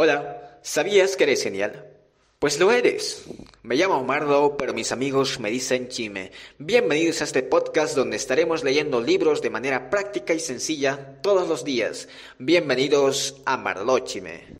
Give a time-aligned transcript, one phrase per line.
[0.00, 1.84] Hola, ¿sabías que eres genial?
[2.38, 3.24] Pues lo eres.
[3.64, 6.30] Me llamo Marlo, pero mis amigos me dicen Chime.
[6.56, 11.64] Bienvenidos a este podcast donde estaremos leyendo libros de manera práctica y sencilla todos los
[11.64, 12.08] días.
[12.38, 14.57] Bienvenidos a Marlo Chime.